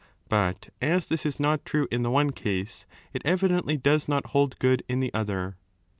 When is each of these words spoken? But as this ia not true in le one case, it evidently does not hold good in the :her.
But 0.29 0.69
as 0.81 1.09
this 1.09 1.27
ia 1.27 1.31
not 1.37 1.63
true 1.63 1.87
in 1.91 2.01
le 2.01 2.09
one 2.09 2.31
case, 2.31 2.87
it 3.13 3.21
evidently 3.23 3.77
does 3.77 4.07
not 4.07 4.31
hold 4.31 4.57
good 4.57 4.81
in 4.89 4.99
the 4.99 5.11
:her. 5.13 5.57